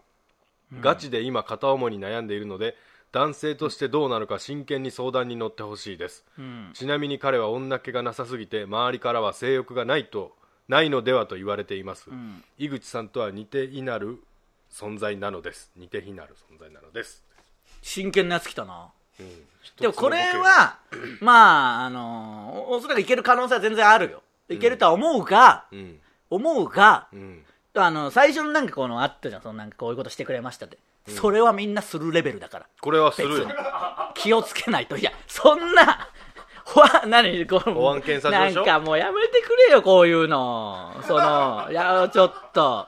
[0.81, 2.75] ガチで今片思いに悩んでいるので
[3.11, 6.71] 男性としてどうなるか真剣に相談に乗ってほしいです、うん。
[6.73, 10.33] ちなみに彼は女気がなさすぎて周りからは性欲がないと
[10.71, 12.41] ないのではと言われています、ん。
[12.57, 14.23] 井口さんとは似ていなる
[14.71, 15.69] 存在なのです。
[15.75, 17.21] 似ていなる存在なのです、
[17.81, 18.87] 真剣なやつ来たな。
[19.19, 19.27] うん。
[19.81, 20.77] でもこれは
[21.19, 24.23] まああのおおそらくいける可能性は全然あるよ。
[24.47, 25.99] いけるとは思うが、うん。
[26.29, 27.43] 思うがうん。
[27.73, 29.41] あの最初のなんかこのあったじゃん。
[29.41, 32.65] そのなんかこういうことしてくれましたって、それはみんなするレベルだから。
[32.79, 33.49] これはするよ。
[34.15, 34.95] 気をつけないと。
[34.95, 36.09] いやそんな
[36.71, 40.93] ほわ何この保安検査なんかもうやめてくれよこういうの。
[41.05, 42.87] その いやちょっと。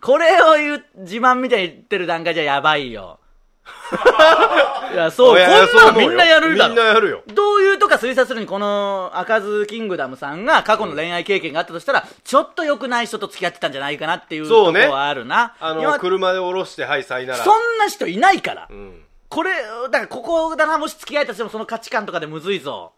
[0.00, 3.18] これを言う自慢みたいに言ってる段階じゃやばいよ。
[4.92, 6.74] いやそうこんなんみんなやるだろ。
[6.74, 7.22] みんなやるよ。
[7.28, 15.54] どういうとか推察するにこの赤ずキングダムさんが過去の恋愛経験があったとしたら、ちょっと良くない人と付き合ってたんじゃないかなっていうとこはあるな。
[15.60, 17.44] あ今の車で降ろしてはいさいなら。
[17.44, 18.66] そんな人いないから。
[18.68, 19.04] うん。
[19.28, 22.92] これ、だからここだな、もし付き合えたとしてもその価値観とかでむずいぞ。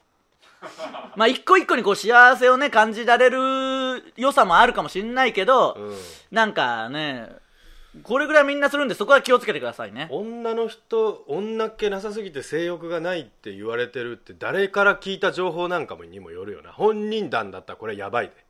[1.17, 5.97] まあ一個一個にこう幸せをね、感じられる良さもあるかもしれないけど、うん
[6.31, 7.29] なんかね、
[8.03, 10.09] これぐらいみんなするんでそこは気をつけてくださいね。
[10.11, 18.45] 女の人女っ気なさすぎて性欲がないって言われてるって誰から聞いた情報なんかにもよるよな本人談だったらこれやばいで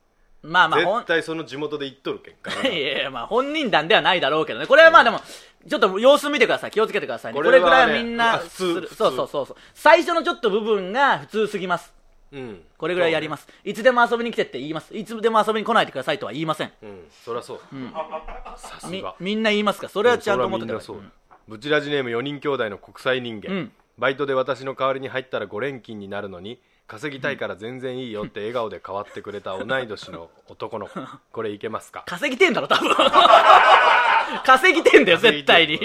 [0.45, 4.67] まあまあ、ほん絶対その地元で言っとるけんか いやいや、まあ本人談ではないだろうけどね。
[4.67, 5.19] これはまあでも、
[5.67, 6.71] ちょっと様子見てください。
[6.71, 7.37] 気をつけてくださいね。
[7.37, 9.57] これぐこれはねらいみんなあ普通する普通そうそうそうそう。
[9.73, 11.93] 最初のちょっと部分が普通すぎます。
[12.35, 12.61] うん。
[12.77, 13.47] これぐらいやります。
[13.63, 14.95] いつでも遊びに来てって言います。
[14.95, 16.71] いつでも遊びに来ないでくださいとは言いません。
[16.83, 17.05] うん。
[17.23, 17.59] そりゃそう。
[18.57, 19.15] さすみが。
[19.19, 19.87] みんな言いますか？
[19.87, 20.85] ら、それはちゃんと思ってください。
[20.85, 21.11] それはみん
[21.47, 23.71] ブチラジネーム4人兄弟の国際人間、うん。
[23.97, 30.99] バイトで私の代わりに入ったら5連勤になるのに稼ぎたいから全然いいよって笑顔で変わってくれた同い年の男の子。
[31.31, 32.03] これいけますか？
[32.05, 32.93] 稼ぎてんだろ多分。
[34.43, 35.79] 稼ぎてんだよ絶対に。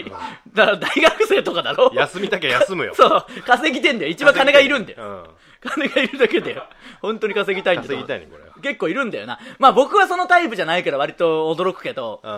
[0.54, 1.90] だから大学生とかだろ。
[1.94, 2.94] 休みたきゃ休むよ。
[2.94, 3.26] そう。
[3.46, 4.10] 稼ぎてんだよ。
[4.10, 4.98] 一番金がいるんだよ。
[5.02, 5.24] うん
[5.61, 6.64] 金がいるだけだよ
[7.03, 8.44] 本当に稼ぎたいんだよ稼ぎたいねこれ。
[8.44, 9.38] は結構いるんだよな。
[9.59, 12.20] まあ僕はそのタイプじゃないから割と驚くけど。
[12.23, 12.31] うん。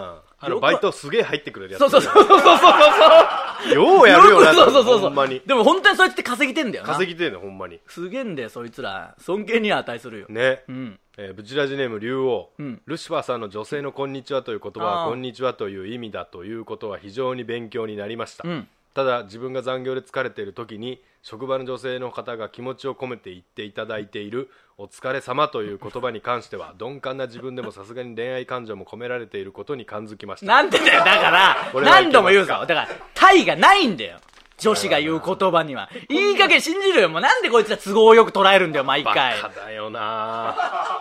[0.44, 1.80] あのバイトすげえ入ってくれるやつ。
[1.80, 4.98] そうそうそうそうそうそうようやるよなそうそうそうそう。
[5.00, 5.40] ほんまに。
[5.46, 6.92] でも本当にそいつって稼ぎてんだよな。
[6.92, 7.80] 稼ぎてんのほんまに。
[7.86, 9.14] すげえんだよそいつら。
[9.18, 10.26] 尊敬には値するよ。
[10.28, 10.64] ね。
[10.68, 10.98] うん。
[11.18, 12.82] えーブチラジネーム竜王、うん。
[12.86, 18.68] ルシファーさんの女性の「こんにちは」という言葉は「こんにちは」という意味だということは非常に勉強になりました、うん。
[18.94, 30.46] ただ自分が残業で疲れている時に職場の女性の方が気持ちを込めて言っていただいている「お疲れ様という言葉に関しては鈍感な自分でもさすがに恋愛感情も込められていることに感づきました。
[30.46, 32.10] なんでだよだからこれはいけますか？
[32.10, 32.54] 何度も言うぞ。
[32.66, 34.18] だからタイがないんだよ
[34.58, 35.88] 女子が言う言葉には。
[36.08, 37.08] いい加減信じるよ。
[37.08, 40.56] もうなんでこいつら都合よく捉えるんだよ毎バ回カだよな。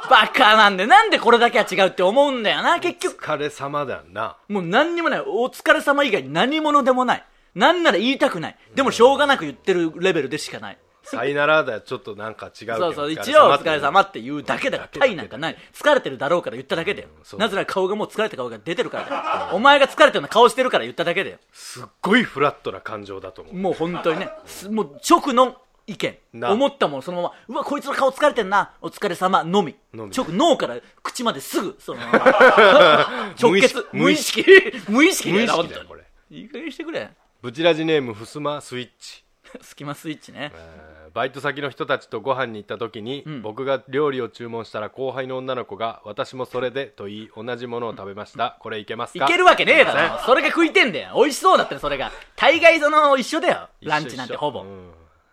[0.07, 3.23] バカなんでなんでこれだけは違うって思うんだよな結局。
[3.23, 4.37] 疲れ様だよな。
[4.47, 5.23] もう何にもない。
[5.25, 7.23] お疲れ様以外に何者でもない
[7.55, 8.57] なんなら言いたくない。
[8.75, 10.77] でもしょうがなく言ってるレベルでしかない。
[11.03, 17.09] さいならだよちょっとなんか違うけどそうそうお一応お疲れ様って言うだけだからタイなんかない疲れてるだろうから言っただけだよ。
[17.23, 17.39] そう。
[17.39, 19.55] なぜなら顔がもう疲れた顔が出てるからだよ。
[19.55, 21.37] お前が疲れてるような顔してるから言っただけだよ。
[21.51, 23.55] すっごいフラットな感情だと思う。
[23.55, 24.29] もう本当にね。
[24.45, 26.17] すもう直の意見。
[26.33, 26.51] な。
[26.51, 27.33] 思ったもんそのまま。
[27.47, 28.73] うわこいつの顔疲れてんな。
[28.81, 29.75] お疲れ様のみ。
[29.93, 30.13] のみ。
[30.15, 33.33] 直脳から口まですぐそのまま。
[33.41, 33.85] 直結。
[33.91, 34.45] 無意識。
[34.87, 35.31] 無意識。
[35.31, 36.03] 無意識だよこれ。
[36.29, 37.09] いい加減にしてくれ
[37.41, 39.23] ブチラジネームふすまスイッチ。
[39.61, 40.51] スキマスイッチね。
[40.55, 43.41] えーバイト先の人たちとご飯に行った時に、ん。
[43.41, 48.55] 僕が料理を注文したら後輩の女の子が私もそれでと言い同じものを食べました。
[48.61, 49.25] これいけますか？
[49.25, 50.19] いけるわけねえだろ。
[50.25, 51.11] それが食いてんだよ。
[51.17, 52.13] 美味しそうだったよそれが。
[52.37, 53.67] 大概その一緒だよ。
[53.81, 54.91] 一緒ランチなんてほぼ、うん。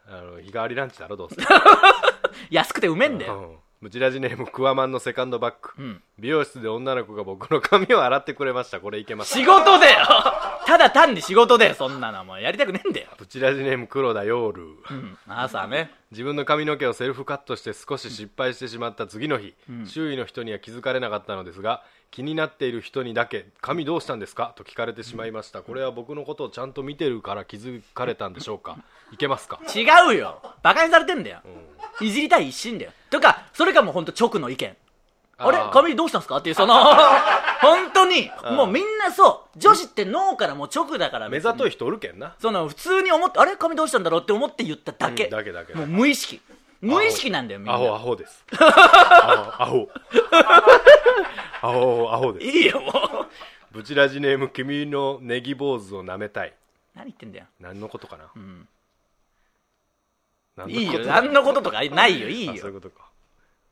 [0.08, 1.36] あの日替わりランチだろどうせ。
[2.50, 3.56] 安くてうめえんだよ、うん。
[3.82, 10.04] ブチラジネームクワマンのセカンドバッグ、ん美容室で女の子が僕の髪を洗ってくれましたこれいけますか仕事だよ
[10.68, 12.22] ただ単に仕事だよそんなの。
[12.26, 14.62] もうやりたくねえんだよ、ブチラジネーム黒田ヨール。
[14.64, 15.90] うん、朝ね。
[16.11, 19.54] 自分の髪の毛をセルフカットして少し失敗してしまった次の日、
[19.87, 25.62] 周囲の人には気づかれなかったのですが気になっている人にだけ「髪どうしたんですか?」と聞かれてしまいました。
[25.62, 28.76] これは僕のことをちゃんと見てるから気づかれたんでしょうか？
[29.11, 29.59] いけますか？
[29.74, 30.42] 違うよ。
[30.62, 31.40] バカにされてんだよ、
[32.02, 32.92] いじりたい一心だよ。
[33.09, 34.76] とかそれかもう本当直の意見
[35.38, 35.59] あれ？
[35.72, 36.37] 髪どうしたんすか？
[36.38, 36.74] っていうその
[37.62, 39.59] 本当にもうみんなそう。
[39.59, 42.35] 女子って脳からもう直だから目ざとい人おるけんな。
[42.40, 43.57] その普通に思ってあれ？
[43.57, 45.31] 髪どうしたんだろうって思って言っただけ、うん。
[45.31, 46.40] だけだけもう無意識。
[46.81, 47.74] 無意識なんだよみんな。
[47.74, 48.44] アホアホです。
[48.53, 48.57] ア
[49.64, 49.88] ホアホ。
[51.62, 52.46] アホアホです。
[52.46, 53.27] いいよもう。
[53.72, 56.55] ブチラジネーム君のネギ坊主を舐めたい。
[56.94, 57.46] 何言ってんだよ。
[57.61, 58.68] 何のことかな、ん。
[60.57, 61.05] 何いいよ。
[61.05, 62.29] 何のこととかないよ。
[62.29, 62.53] いいよ。
[62.53, 63.09] あそういうことか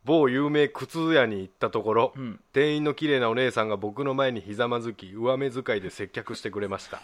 [0.06, 2.38] 某有名靴屋に行ったところ、ん。
[2.52, 7.00] 店員の綺麗なお姉さんが僕の前にひざまずき上目遣いで接客してくれました。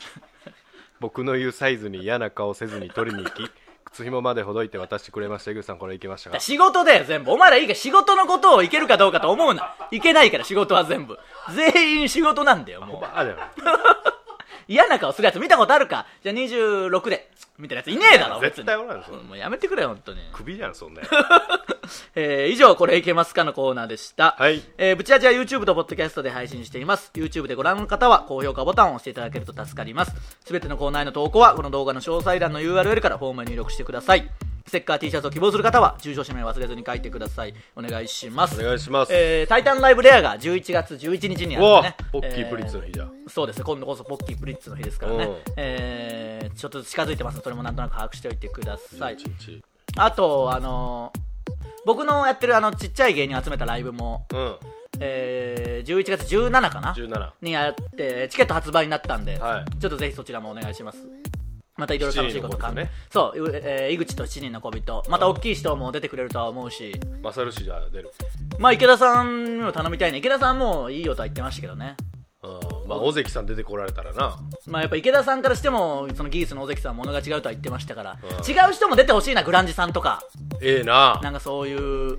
[1.01, 3.51] 僕の言うサイズに嫌な顔せずに取りに行き
[3.87, 5.51] 靴紐までほどいて渡してくれました。
[5.51, 6.39] 井口さんこれいけましたか？
[6.39, 7.33] 仕事だよ全部。
[7.33, 9.75] お前らいいか仕事のことをいけるかどうかと思うな。
[9.91, 11.19] いけないから仕事は全部。
[11.57, 13.03] 全員仕事なんだよもう。
[14.69, 16.07] 嫌な顔するやつ見たことあるか？
[16.23, 17.29] じゃあ26で
[17.63, 21.11] みたいなやついねえだろ別絶に対おらんそんなもうやめてくれよ本当に首じゃんそんなやつ
[22.15, 24.37] えー以上、これいけますかのコーナーでした。
[24.39, 27.11] はいえー、ブチラジは YouTube と Podcast で配信しています。
[27.15, 30.13] YouTube でご覧の方は高評価ボタンを押していただけると助かります。
[30.45, 34.52] すべてのコーナーへの投稿は、この動画の詳細欄の URL からフォームへ入力してください。
[34.73, 37.53] ステッカー T シャツを希望する方は、住所氏名忘れずに書いてください。
[37.77, 38.59] お願いします。
[38.59, 41.97] お願いします、えー、タイタンライブレアが11月11日にあるんうわでね。
[42.11, 45.37] ポッキープリッツの日じゃ、えーそうですね、今度こそポッキープリッツの日ですからねうん。
[45.59, 49.17] えー、ちょっと近づいてますそれもなんとなく把握しておいてください。
[49.17, 49.63] 11日
[49.99, 51.21] あと、あのー
[51.85, 54.57] 僕のやってるあのちっちゃい芸人を集めたライブも、うん
[55.01, 60.99] えー、11月17かな？17にやって、チケット発売になったんで、はいちょっとぜひそちらもお願いします。
[61.83, 62.91] またいろいろ楽しいこと考え、七人の子ですね。
[63.11, 66.93] そう、うえー井口と7人の小人、また大きい人も出てくれるとは思うし、
[67.23, 68.13] マサル氏じゃ出る。
[68.59, 70.19] まあ池田さんにも頼みたいね。
[70.19, 71.97] 池田さんもいいよとは言ってましたけどね。
[72.45, 72.89] うん。
[72.89, 74.39] まあ尾関さん出てこられたらな。
[74.67, 78.29] まあやっぱ池田さんからしても、そのギースの尾関さんものが違うとは言ってましたから、うん。
[78.51, 80.23] 違う人も出てほしいな、グランジさんとか、
[80.61, 81.19] ええな。
[81.23, 82.19] なんかそういう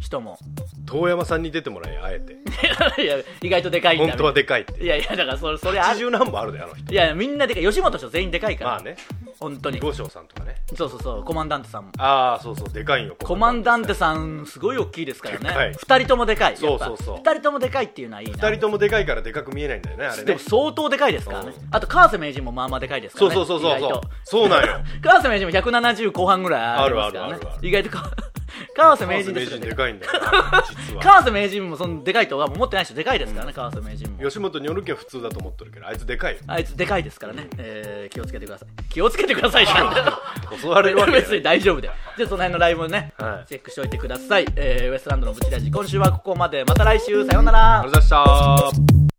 [0.00, 0.38] 人も。
[0.86, 2.34] 遠山さんに出てもらえあえて
[3.02, 5.98] いや、意外とでかいんだ本当はでかいっていやいや、だからそれ、それある。
[6.00, 7.64] 80何本あるであの人いや、みんなでかい。
[7.64, 8.70] 吉本師匠全員でかいから。
[8.72, 8.96] まあね
[9.40, 9.80] 本当に。
[9.80, 11.90] 五章さんとかねそうそうそう、コマンダンテさんも。
[11.98, 15.72] ああそうそうでかいんよコマンダンテさん、すごい大きいですからね。
[15.78, 16.56] 二人ともでかい。
[16.56, 18.34] そうそうそうやっぱ二人ともでかいっていうのはいいな。
[18.34, 21.68] 二人ともでかいからでかく見えないんだよねあれねでも相当でかいですからねうん。
[21.70, 23.44] あと、川瀬名人もまあまあでかいですかそうらね。
[23.46, 27.60] そうそうそうそうそうなんよ 川瀬名人も170後半ぐらいありますからねあるあるあるあ。
[27.60, 28.10] る意外とか、
[28.76, 31.02] 川瀬名人名です人でかいんだよな実は。
[31.04, 34.22] 川瀬名人もそのでかいとは思ってない人でかいですからね、川瀬名人も。
[34.22, 36.38] 吉本におるけは普通だと思ってるけどあいつでかいよ。
[36.46, 38.68] あいつでかいですからね、えー気をつけてください。
[38.90, 39.92] 気をつけてくださいじゃん。
[40.60, 41.94] 襲われるわけ別に大丈夫だよ。
[42.16, 43.48] じゃあその辺のライブをね、はい。
[43.48, 46.64] チェックしておいてください、えーウエストランドのブチラジ今週はここまで。
[46.64, 47.24] また来週。
[47.26, 47.80] さようなら。
[47.80, 49.13] ありがとうございました